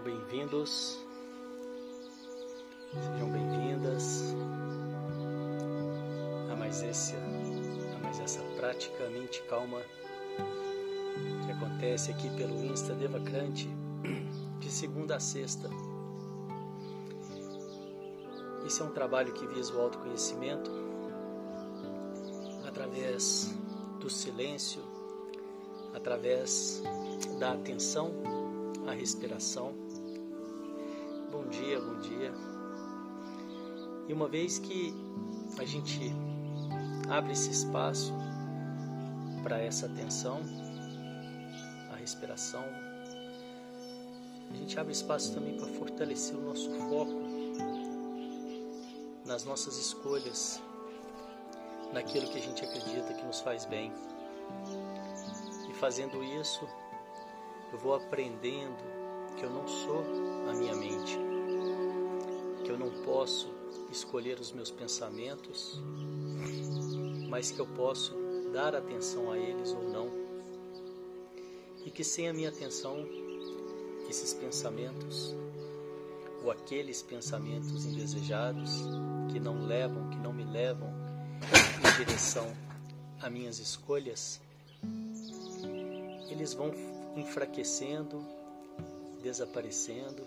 sejam 0.00 0.04
bem-vindos, 0.04 0.98
sejam 2.92 3.30
bem-vindas 3.30 4.34
a 6.50 6.56
mais, 6.56 6.82
esse, 6.82 7.14
a 7.16 7.98
mais 8.02 8.18
essa 8.20 8.40
prática 8.56 9.08
Mente 9.10 9.42
Calma 9.42 9.80
que 11.44 11.52
acontece 11.52 12.10
aqui 12.10 12.30
pelo 12.36 12.64
Insta 12.64 12.94
Devacrante 12.94 13.68
de 14.58 14.70
segunda 14.70 15.16
a 15.16 15.20
sexta. 15.20 15.68
Esse 18.66 18.80
é 18.82 18.84
um 18.84 18.92
trabalho 18.92 19.32
que 19.32 19.46
visa 19.48 19.74
o 19.74 19.80
autoconhecimento 19.80 20.70
através 22.66 23.54
do 23.98 24.08
silêncio, 24.08 24.82
através 25.94 26.82
da 27.38 27.52
atenção 27.52 28.12
à 28.86 28.92
respiração. 28.92 29.79
E 34.10 34.12
uma 34.12 34.26
vez 34.26 34.58
que 34.58 34.92
a 35.56 35.64
gente 35.64 36.12
abre 37.08 37.30
esse 37.30 37.48
espaço 37.48 38.12
para 39.40 39.62
essa 39.62 39.86
atenção 39.86 40.40
à 41.92 41.94
respiração, 41.94 42.64
a 44.50 44.56
gente 44.56 44.80
abre 44.80 44.92
espaço 44.92 45.32
também 45.32 45.56
para 45.56 45.68
fortalecer 45.68 46.36
o 46.36 46.40
nosso 46.40 46.68
foco 46.88 47.20
nas 49.24 49.44
nossas 49.44 49.78
escolhas, 49.78 50.60
naquilo 51.92 52.26
que 52.30 52.38
a 52.38 52.42
gente 52.42 52.64
acredita 52.64 53.14
que 53.14 53.24
nos 53.24 53.38
faz 53.38 53.64
bem. 53.64 53.92
E 55.70 55.74
fazendo 55.74 56.20
isso, 56.24 56.66
eu 57.72 57.78
vou 57.78 57.94
aprendendo 57.94 58.82
que 59.36 59.44
eu 59.44 59.50
não 59.50 59.68
sou 59.68 60.02
a 60.50 60.52
minha 60.52 60.74
mente, 60.74 61.16
que 62.64 62.72
eu 62.72 62.76
não 62.76 62.90
posso 63.04 63.59
escolher 63.90 64.38
os 64.38 64.52
meus 64.52 64.70
pensamentos, 64.70 65.80
mas 67.28 67.50
que 67.50 67.60
eu 67.60 67.66
posso 67.66 68.14
dar 68.52 68.74
atenção 68.74 69.30
a 69.30 69.38
eles 69.38 69.72
ou 69.72 69.88
não. 69.88 70.10
E 71.84 71.90
que 71.90 72.04
sem 72.04 72.28
a 72.28 72.32
minha 72.32 72.48
atenção, 72.48 73.06
esses 74.08 74.34
pensamentos 74.34 75.34
ou 76.42 76.50
aqueles 76.50 77.02
pensamentos 77.02 77.84
indesejados 77.84 78.70
que 79.30 79.38
não 79.38 79.66
levam, 79.66 80.08
que 80.10 80.18
não 80.18 80.32
me 80.32 80.44
levam 80.44 80.88
em 81.78 82.04
direção 82.04 82.50
a 83.20 83.28
minhas 83.28 83.58
escolhas, 83.58 84.40
eles 86.30 86.54
vão 86.54 86.72
enfraquecendo, 87.16 88.24
desaparecendo. 89.22 90.22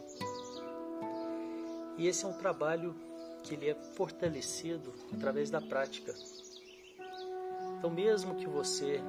E 1.97 2.07
esse 2.07 2.25
é 2.25 2.27
um 2.27 2.33
trabalho 2.33 2.95
que 3.43 3.53
ele 3.53 3.69
é 3.69 3.75
fortalecido 3.75 4.93
através 5.13 5.49
da 5.49 5.61
prática. 5.61 6.13
Então, 7.77 7.89
mesmo 7.89 8.35
que 8.35 8.47
você 8.47 9.01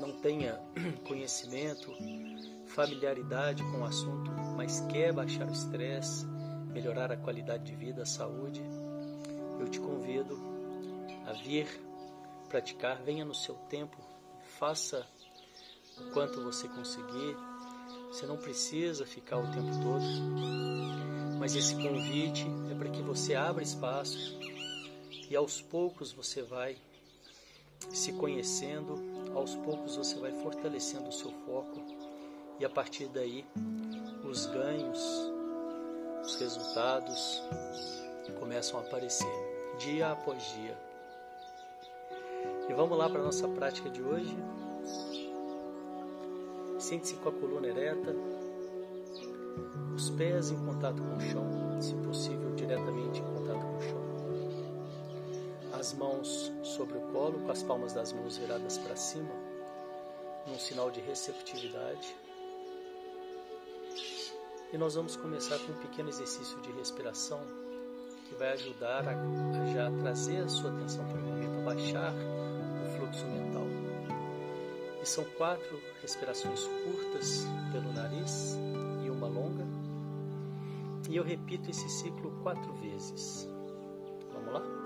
não 0.00 0.12
tenha 0.20 0.60
conhecimento, 1.06 1.92
familiaridade 2.66 3.62
com 3.64 3.80
o 3.80 3.84
assunto, 3.84 4.30
mas 4.56 4.80
quer 4.82 5.12
baixar 5.12 5.48
o 5.48 5.52
estresse, 5.52 6.24
melhorar 6.72 7.10
a 7.10 7.16
qualidade 7.16 7.64
de 7.64 7.74
vida, 7.74 8.02
a 8.02 8.06
saúde, 8.06 8.62
eu 9.58 9.68
te 9.68 9.80
convido 9.80 10.38
a 11.26 11.32
vir 11.32 11.66
praticar, 12.48 13.02
venha 13.02 13.24
no 13.24 13.34
seu 13.34 13.54
tempo, 13.68 13.96
faça 14.58 15.06
o 15.98 16.10
quanto 16.12 16.42
você 16.42 16.68
conseguir. 16.68 17.36
Você 18.08 18.26
não 18.26 18.36
precisa 18.36 19.04
ficar 19.04 19.38
o 19.38 19.50
tempo 19.50 19.70
todo, 19.82 20.04
mas 21.38 21.54
esse 21.54 21.74
convite 21.74 22.46
é 22.70 22.74
para 22.74 22.88
que 22.88 23.02
você 23.02 23.34
abra 23.34 23.62
espaço 23.62 24.38
e 25.28 25.36
aos 25.36 25.60
poucos 25.60 26.12
você 26.12 26.42
vai 26.42 26.76
se 27.90 28.12
conhecendo, 28.12 28.94
aos 29.34 29.54
poucos 29.56 29.96
você 29.96 30.16
vai 30.18 30.32
fortalecendo 30.32 31.08
o 31.08 31.12
seu 31.12 31.30
foco 31.44 31.80
e 32.58 32.64
a 32.64 32.70
partir 32.70 33.06
daí 33.08 33.44
os 34.24 34.46
ganhos, 34.46 35.00
os 36.22 36.36
resultados 36.36 37.42
começam 38.38 38.78
a 38.78 38.82
aparecer 38.82 39.26
dia 39.78 40.12
após 40.12 40.42
dia. 40.54 40.76
E 42.68 42.72
vamos 42.72 42.96
lá 42.98 43.08
para 43.08 43.20
a 43.20 43.24
nossa 43.24 43.46
prática 43.48 43.88
de 43.88 44.02
hoje. 44.02 44.36
Sente-se 46.78 47.14
com 47.16 47.28
a 47.28 47.32
coluna 47.32 47.68
ereta, 47.68 48.14
os 49.94 50.10
pés 50.10 50.50
em 50.50 50.58
contato 50.64 51.02
com 51.02 51.16
o 51.16 51.20
chão, 51.20 51.80
se 51.80 51.94
possível 51.94 52.54
diretamente 52.54 53.20
em 53.20 53.24
contato 53.24 53.60
com 53.60 53.76
o 53.76 53.82
chão. 53.82 54.06
As 55.72 55.92
mãos 55.94 56.52
sobre 56.62 56.98
o 56.98 57.00
colo, 57.12 57.40
com 57.40 57.50
as 57.50 57.62
palmas 57.62 57.92
das 57.92 58.12
mãos 58.12 58.36
viradas 58.36 58.78
para 58.78 58.96
cima, 58.96 59.32
num 60.46 60.58
sinal 60.58 60.90
de 60.90 61.00
receptividade. 61.00 62.14
E 64.72 64.78
nós 64.78 64.94
vamos 64.94 65.16
começar 65.16 65.58
com 65.60 65.72
um 65.72 65.76
pequeno 65.76 66.08
exercício 66.08 66.60
de 66.60 66.72
respiração 66.72 67.40
que 68.28 68.34
vai 68.34 68.52
ajudar 68.52 69.06
a, 69.08 69.12
a 69.12 69.66
já 69.72 69.90
trazer 70.02 70.42
a 70.42 70.48
sua 70.48 70.70
atenção 70.70 71.04
para 71.06 71.18
o 71.18 71.22
momento, 71.22 71.58
a 71.58 71.62
baixar 71.62 72.12
o 72.12 72.98
fluxo 72.98 73.24
mental. 73.26 73.66
E 75.00 75.06
são 75.06 75.24
quatro 75.36 75.80
respirações 76.02 76.64
curtas 76.84 77.46
pelo 77.72 77.92
nariz. 77.92 78.58
E 81.16 81.18
eu 81.18 81.24
repito 81.24 81.70
esse 81.70 81.88
ciclo 81.88 82.30
quatro 82.42 82.74
vezes. 82.74 83.48
Vamos 84.34 84.52
lá? 84.52 84.85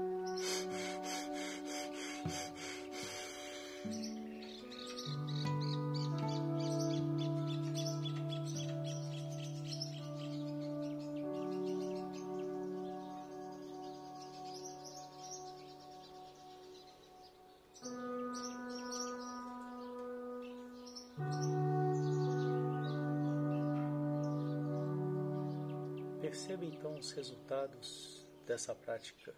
Dessa 28.51 28.75
prática 28.75 29.33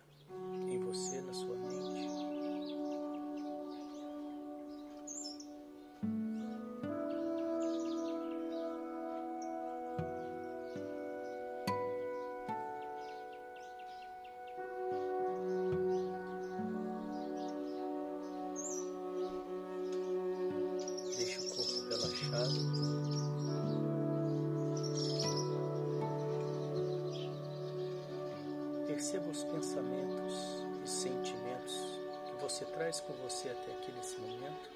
traz 32.93 32.99
com 33.01 33.13
você 33.13 33.49
até 33.49 33.71
aqui 33.71 33.91
nesse 33.91 34.19
momento. 34.19 34.69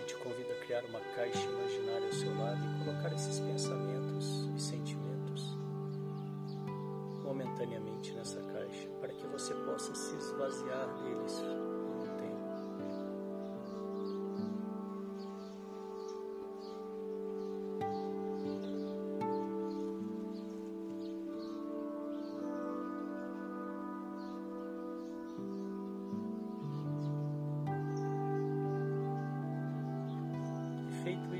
E 0.00 0.04
te 0.06 0.14
convido 0.16 0.52
a 0.52 0.64
criar 0.64 0.84
uma 0.84 1.00
caixa 1.00 1.38
imaginária 1.38 2.06
ao 2.06 2.12
seu 2.12 2.38
lado 2.38 2.60
e 2.64 2.84
colocar 2.84 3.14
esses 3.14 3.40
pensamentos 3.40 4.48
e 4.56 4.60
sentimentos 4.60 5.56
momentaneamente 7.22 8.12
nessa 8.12 8.40
caixa 8.40 8.88
para 9.00 9.12
que 9.12 9.26
você 9.26 9.54
possa 9.54 9.94
se 9.94 10.16
esvaziar 10.16 10.88
deles 11.02 11.42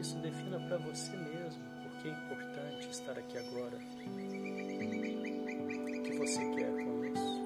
isso, 0.06 0.19
defina 0.19 0.61
para 0.61 0.76
você 0.79 1.17
mesmo 1.17 1.64
por 1.82 1.91
que 2.00 2.08
é 2.08 2.12
importante 2.12 2.88
estar 2.91 3.19
aqui 3.19 3.37
agora. 3.38 3.76
O 3.76 3.81
que 6.03 6.12
você 6.17 6.38
quer 6.55 6.70
com 6.70 7.05
isso? 7.06 7.43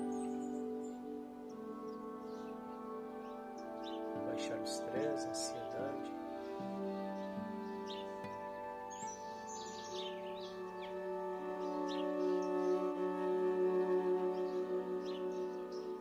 Baixar 4.27 4.59
o 4.59 4.65
estresse, 4.65 5.27
a 5.27 5.31
ansiedade. 5.31 6.13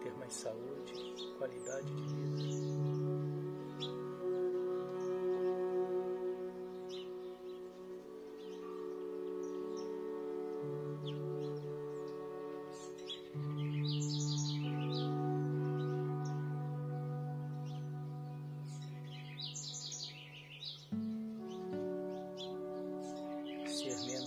Ter 0.04 0.14
mais 0.18 0.34
saúde, 0.34 0.94
qualidade 1.38 1.96
de 1.96 2.04
vida. 2.16 2.29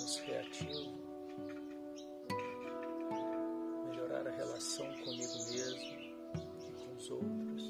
Menos 0.03 0.17
reativo, 0.27 0.99
melhorar 3.89 4.27
a 4.27 4.31
relação 4.33 4.87
comigo 5.05 5.33
mesmo 5.49 5.81
e 6.67 6.73
com 6.73 6.97
os 6.97 7.11
outros. 7.11 7.63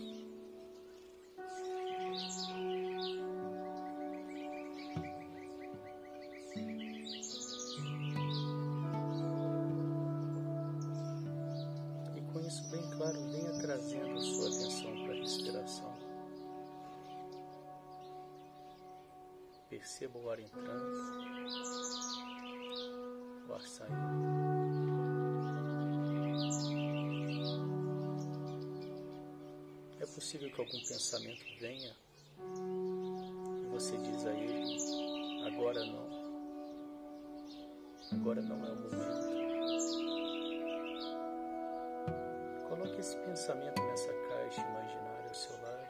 E 12.16 12.20
com 12.32 12.40
isso 12.40 12.70
bem 12.70 12.90
claro, 12.96 13.28
venha 13.30 13.60
trazendo 13.60 14.18
a 14.18 14.22
sua 14.22 14.48
atenção 14.48 15.04
para 15.04 15.12
a 15.12 15.16
respiração. 15.16 15.92
Perceba 19.68 20.18
o 20.18 20.30
ar 20.30 20.38
entrando, 20.38 21.31
saindo. 23.60 24.42
É 30.00 30.06
possível 30.06 30.50
que 30.50 30.60
algum 30.60 30.78
pensamento 30.86 31.44
venha 31.60 31.94
e 33.62 33.66
você 33.70 33.96
diz 33.98 34.26
a 34.26 34.32
ele: 34.32 35.46
agora 35.46 35.84
não. 35.84 36.22
Agora 38.12 38.42
não 38.42 38.66
é 38.66 38.70
o 38.70 38.76
momento. 38.76 39.32
Coloque 42.68 43.00
esse 43.00 43.16
pensamento 43.18 43.82
nessa 43.82 44.12
caixa 44.12 44.60
imaginária 44.60 45.28
ao 45.28 45.34
seu 45.34 45.52
lado. 45.62 45.81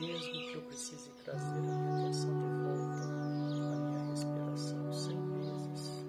mesmo 0.00 0.32
que 0.32 0.54
eu 0.54 0.62
precise 0.62 1.10
trazer 1.24 1.58
a 1.58 1.60
minha 1.60 1.98
atenção 1.98 2.30
de 2.30 2.46
volta 2.64 3.02
à 3.62 3.80
minha 3.80 4.10
respiração 4.10 4.92
cem 4.92 5.18
vezes. 5.32 6.04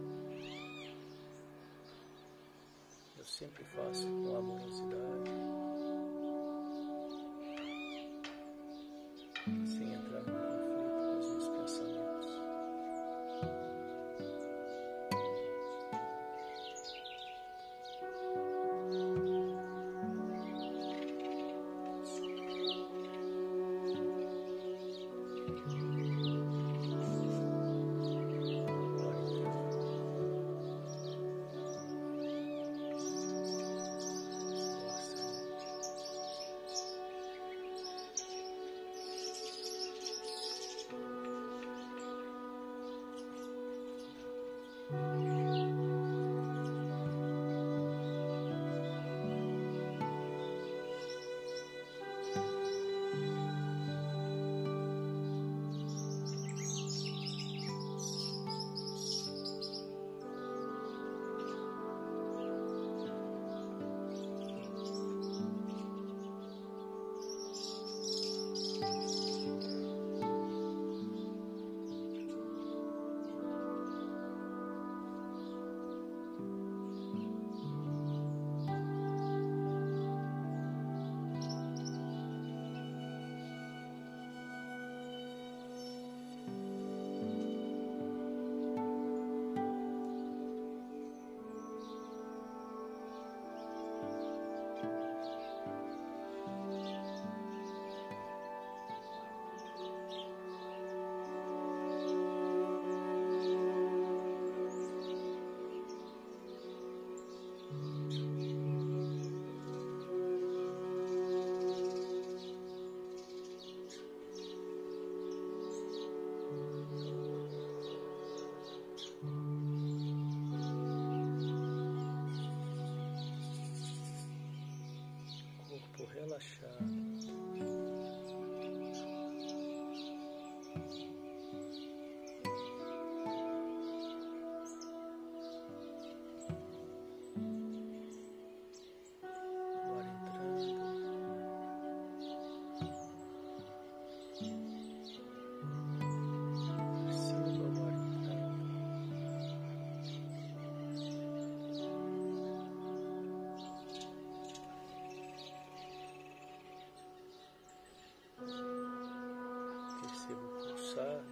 Eu 3.18 3.26
sempre 3.26 3.64
faço 3.64 4.08
com 4.08 4.36
amorosidade. 4.36 5.07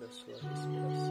Pulsar 0.06 0.28
da 0.28 0.38
sua 0.40 0.50
respiração. 0.50 1.05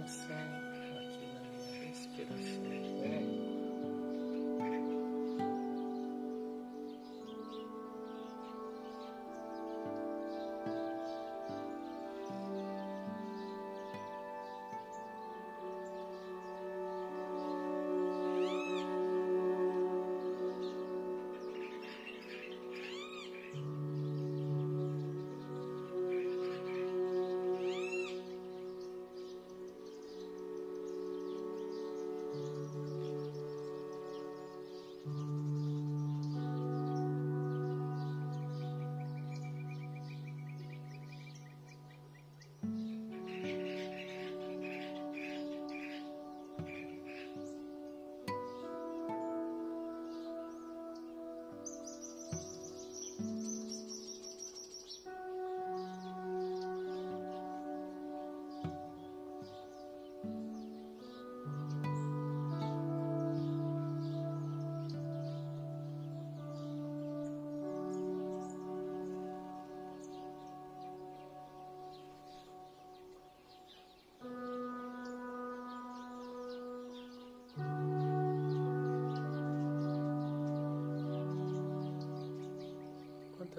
Yes. 0.00 0.49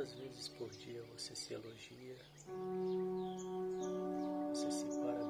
Quantas 0.02 0.16
vezes 0.16 0.48
por 0.48 0.68
dia 0.72 1.04
você 1.16 1.36
se 1.36 1.54
elogia? 1.54 2.18
Você 4.50 4.72
se 4.72 4.86
para 4.98 5.21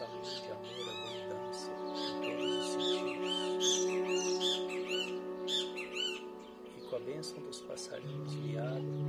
de 0.00 0.50
amor, 0.50 0.88
abundância, 0.88 1.72
em 1.72 2.20
todos 2.22 2.74
os 2.74 3.72
sentidos. 3.82 4.40
E 6.78 6.80
com 6.88 6.96
a 6.96 7.00
bênção 7.00 7.38
dos 7.42 7.60
passarinhos 7.60 8.34
guiados, 8.34 8.99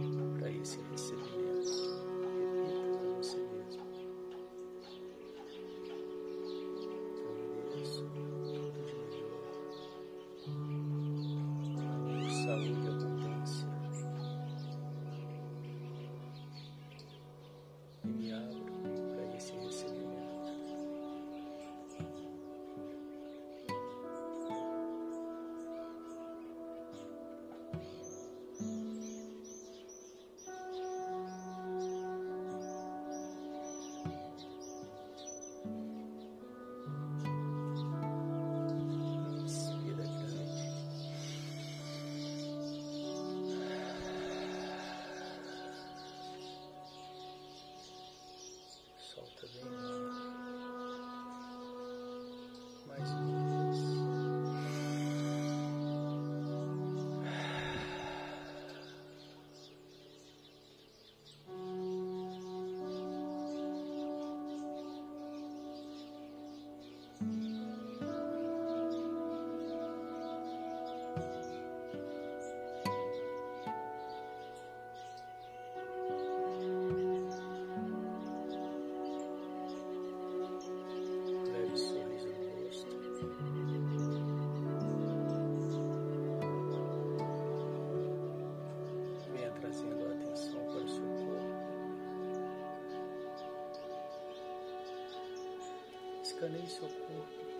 गणेश 96.41 96.79
को 96.81 97.50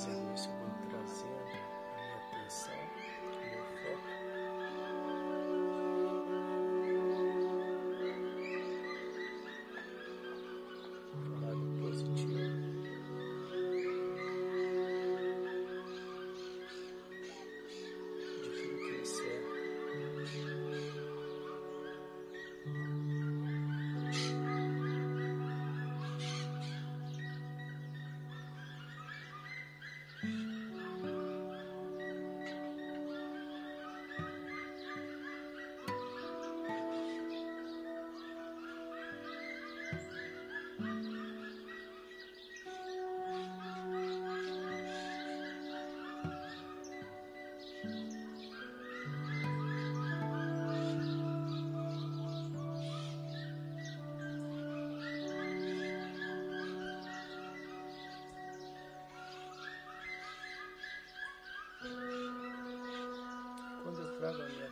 fazendo 0.00 0.34
isso, 0.34 0.48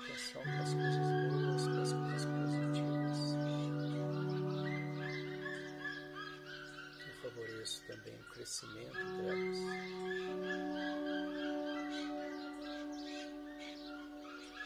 atenção 0.09 0.43
para 0.43 0.61
as 0.61 0.75
coisas 0.75 0.99
boas, 0.99 1.69
para 1.69 1.83
as 1.83 1.93
coisas 1.93 2.25
positivas. 2.25 3.19
Eu 7.07 7.31
favoreço 7.31 7.83
também 7.87 8.15
o 8.15 8.25
crescimento 8.33 8.95
delas. 8.95 9.59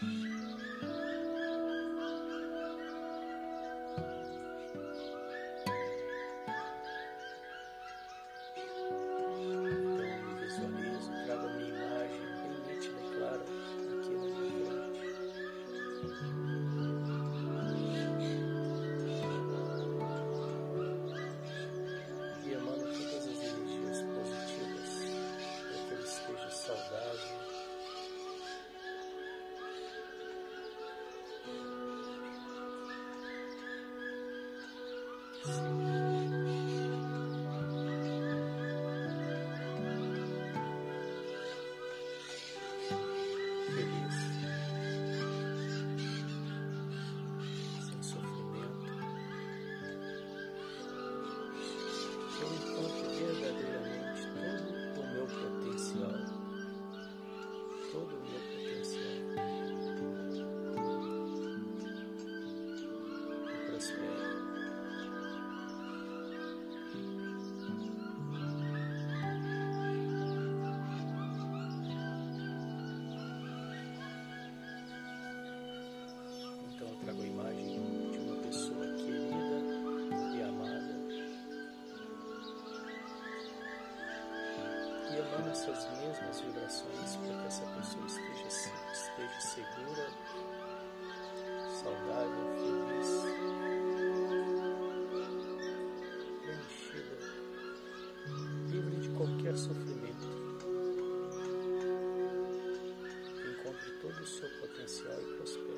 thank 0.00 0.31
essas 85.52 85.86
mesmas 85.98 86.40
vibrações 86.40 87.16
para 87.16 87.34
que 87.38 87.46
essa 87.46 87.66
pessoa 87.66 88.06
esteja, 88.06 88.46
esteja 88.90 89.40
segura, 89.40 90.08
saudável, 91.82 92.46
feliz, 92.56 93.08
preenchida, 96.40 97.18
livre 98.70 98.96
de 98.96 99.08
qualquer 99.10 99.54
sofrimento. 99.58 100.26
Encontre 103.44 103.90
todo 104.00 104.22
o 104.22 104.26
seu 104.26 104.48
potencial 104.58 105.20
e 105.20 105.36
prosperidade. 105.36 105.71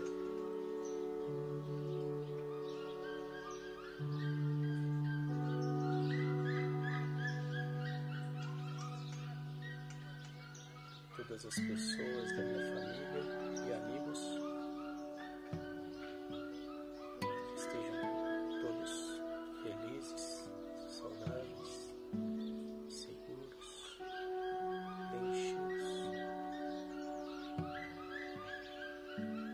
todas 11.35 11.47
as 11.47 11.59
pessoas 11.67 12.37
da 12.37 12.43
minha 12.45 12.65
família 12.75 13.25
e 13.67 13.73
amigos. 13.73 14.21
Estejam 17.57 18.07
todos 18.63 19.21
felizes, 19.63 20.49
saudáveis, 20.87 21.93
seguros, 22.89 23.99
bem 25.11 25.25
enchidos, 25.33 25.89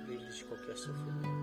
livres 0.06 0.36
de 0.36 0.44
qualquer 0.44 0.76
sofrimento. 0.76 1.39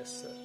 Yes, 0.00 0.22
sir. 0.22 0.39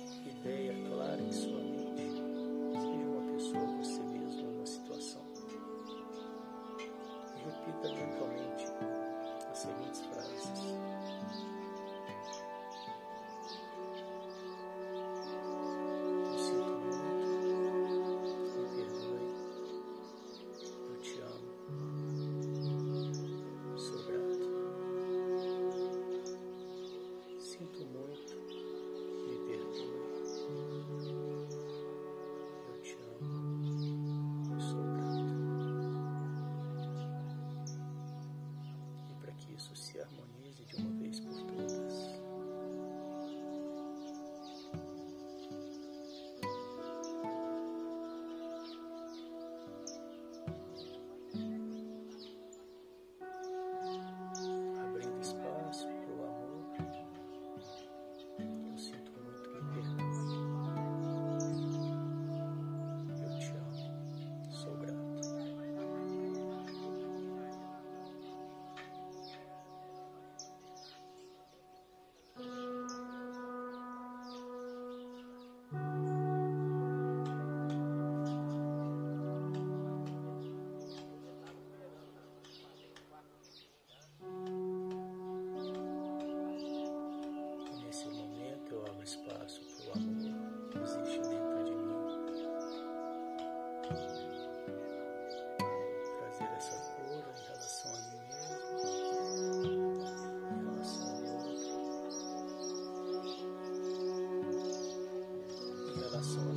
soul. 106.25 106.54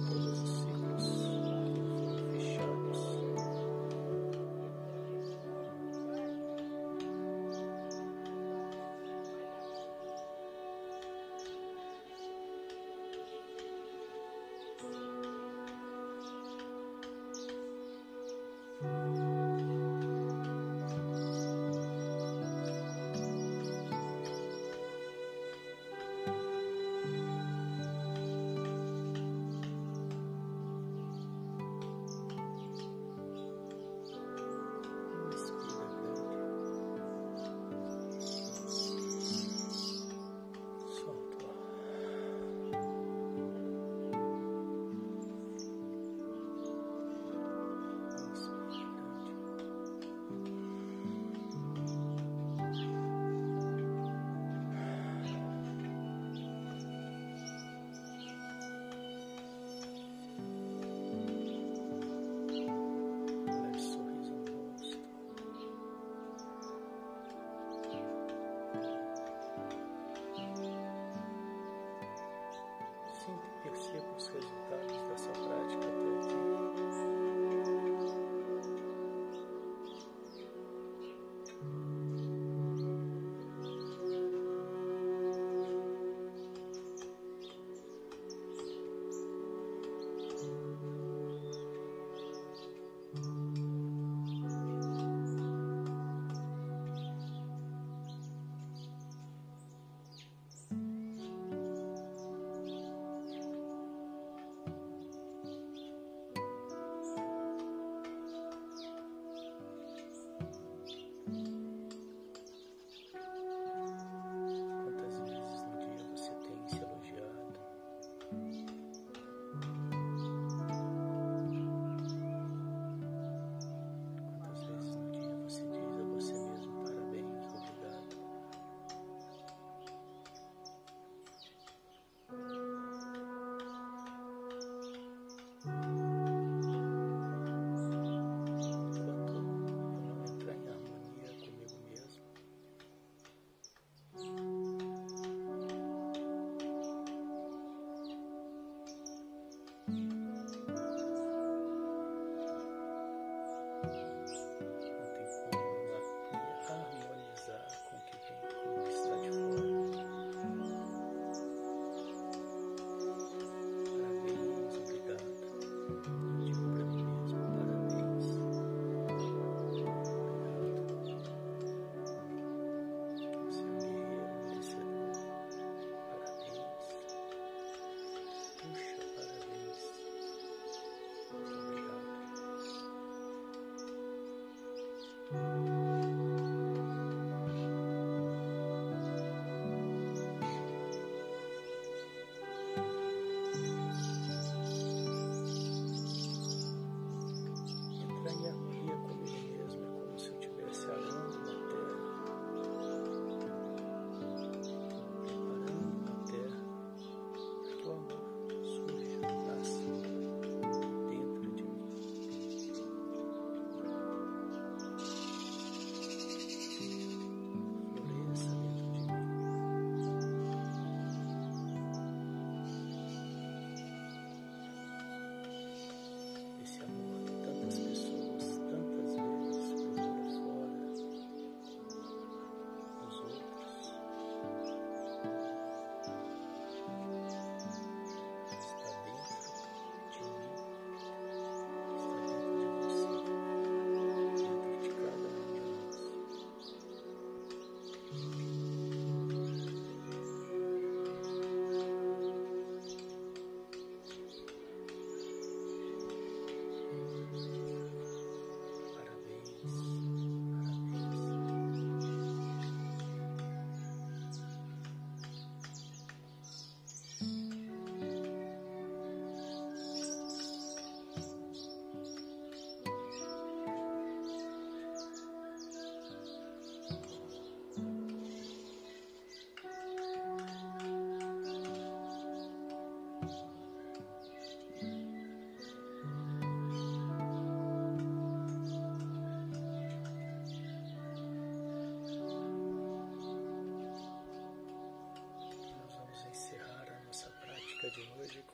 Excuse 74.19 74.43
me. 74.43 74.58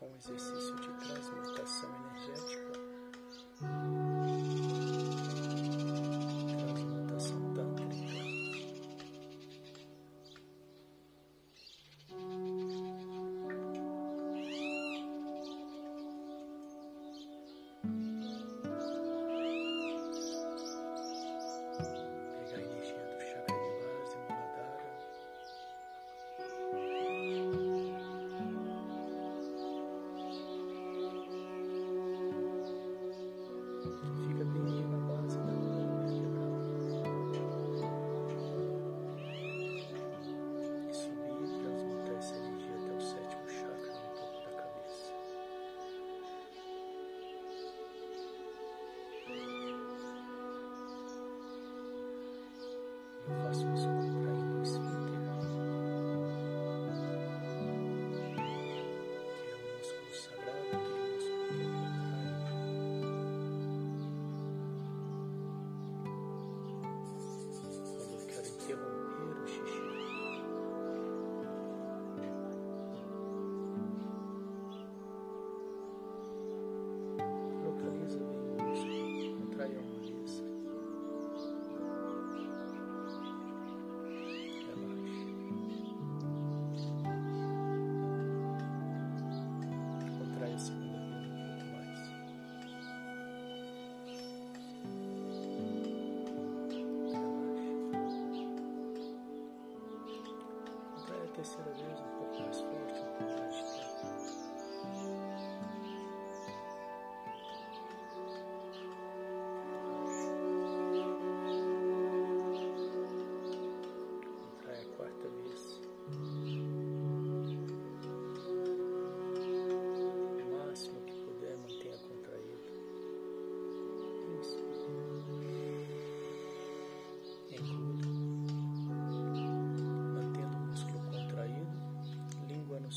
com 0.05 0.13
o 0.13 0.17
exercício 0.17 0.77
de 0.77 0.89
transmutação 1.05 1.89
energética. 1.97 2.64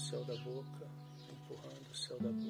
céu 0.08 0.24
da 0.24 0.38
boca, 0.38 0.88
empurrando 1.30 1.92
o 1.92 1.96
céu 1.96 2.18
da 2.20 2.30
boca. 2.30 2.47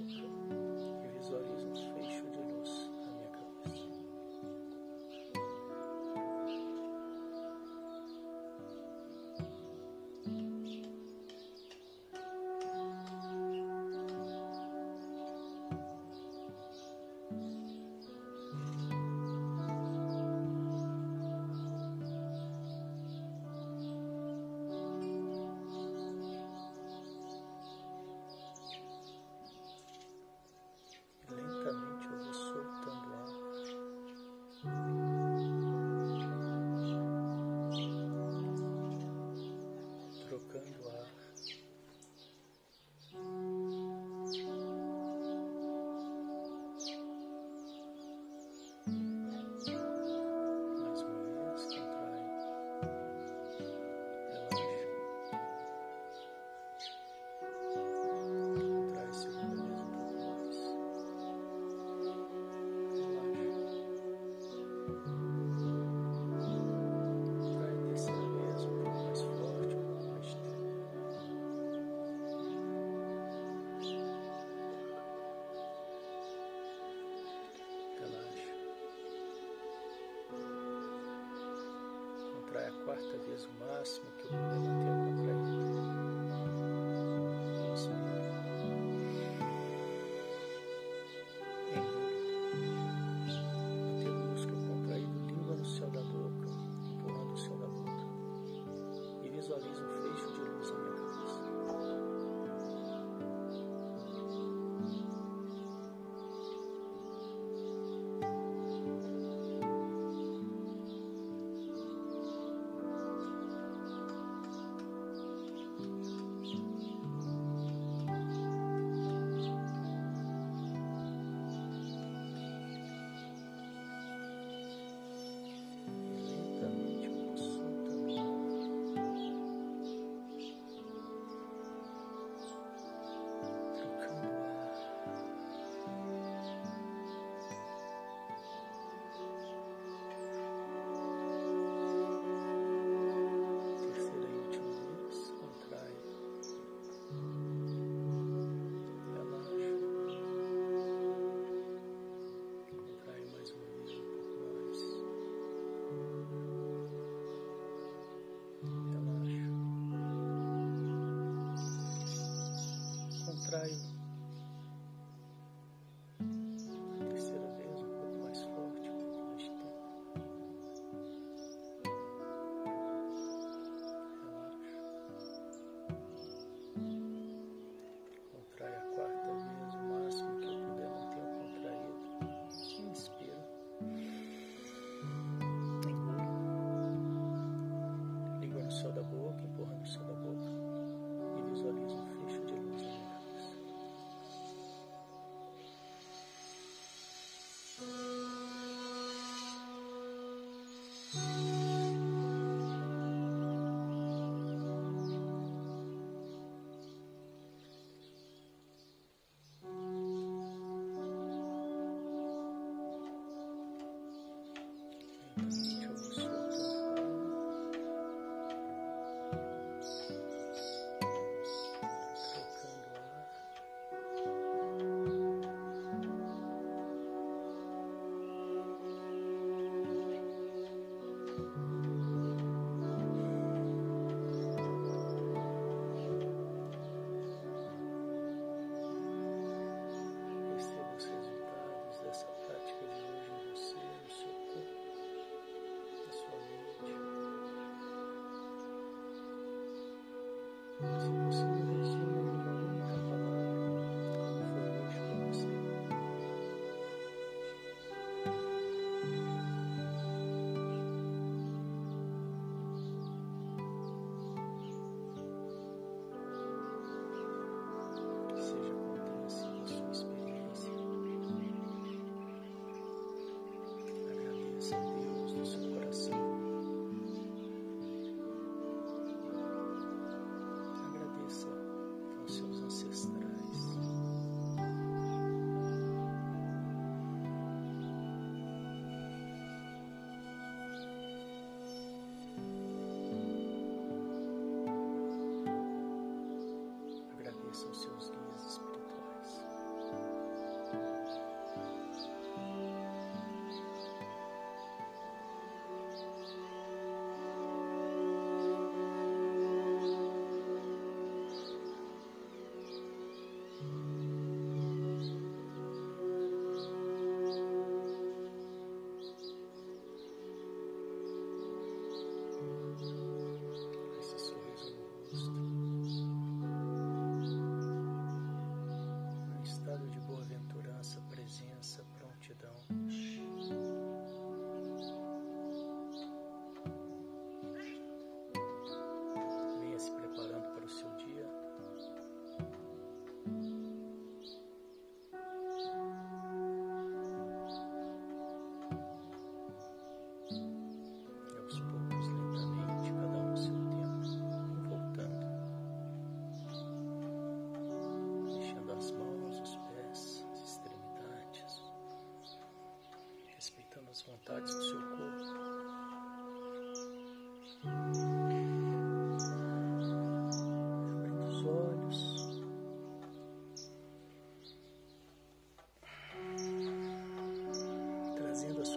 Quarta 82.88 83.17
vez 83.17 83.43
o 83.43 83.49
máximo 83.59 84.09
que 84.17 84.27
eu 84.27 84.31
puder 84.31 84.76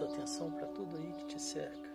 sua 0.01 0.07
atenção 0.07 0.49
para 0.51 0.65
tudo 0.67 0.97
aí 0.97 1.13
que 1.13 1.25
te 1.25 1.39
cerca. 1.39 1.91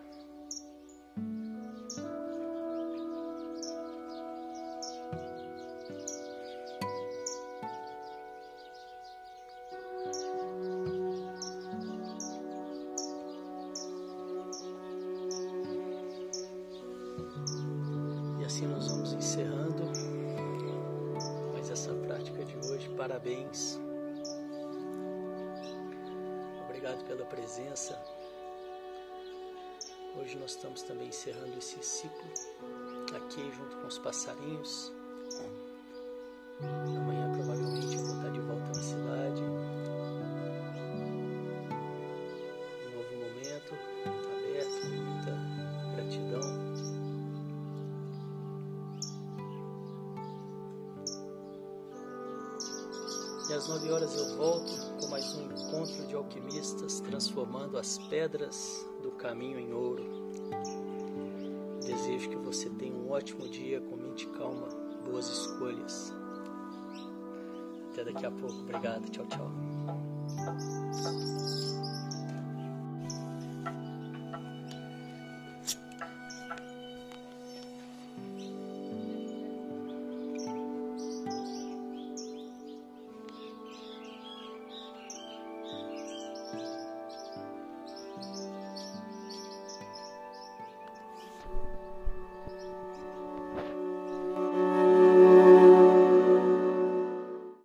E 18.39 18.45
assim 18.45 18.67
nós 18.67 18.87
vamos 18.89 19.11
encerrando 19.11 19.83
mais 21.51 21.69
essa 21.69 21.93
prática 21.93 22.45
de 22.45 22.55
hoje. 22.69 22.89
Parabéns. 22.95 23.86
Pela 27.07 27.25
presença. 27.25 27.97
Hoje 30.19 30.37
nós 30.37 30.51
estamos 30.51 30.83
também 30.83 31.07
encerrando 31.07 31.57
esse 31.57 31.81
ciclo 31.81 32.27
aqui 33.15 33.49
junto 33.55 33.77
com 33.77 33.87
os 33.87 33.97
passarinhos. 33.99 34.91
Amanhã 36.61 37.31
provavelmente 37.33 37.95
eu 37.95 38.03
vou 38.03 38.15
estar 38.17 38.29
de 38.31 38.39
volta 38.41 38.67
na 38.67 38.83
cidade. 38.83 39.41
Um 42.83 42.89
novo 42.97 43.15
momento 43.15 43.73
aberto, 44.35 44.87
muita 44.87 45.31
gratidão. 45.95 46.41
E 53.49 53.53
às 53.53 53.67
nove 53.69 53.91
horas 53.91 54.13
eu 54.17 54.35
volto 54.35 54.86
alquimistas 56.17 56.99
transformando 56.99 57.77
as 57.77 57.97
pedras 57.97 58.85
do 59.01 59.11
caminho 59.11 59.59
em 59.59 59.73
ouro. 59.73 60.05
Desejo 61.85 62.29
que 62.29 62.35
você 62.35 62.69
tenha 62.71 62.93
um 62.93 63.11
ótimo 63.11 63.47
dia 63.47 63.79
com 63.81 63.95
mente 63.95 64.27
calma, 64.27 64.67
boas 65.05 65.29
escolhas. 65.29 66.13
Até 67.91 68.03
daqui 68.03 68.25
a 68.25 68.31
pouco. 68.31 68.59
Obrigado. 68.59 69.09
Tchau, 69.09 69.25
tchau. 69.25 69.49